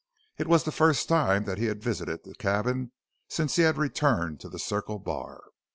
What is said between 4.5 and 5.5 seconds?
Circle Bar.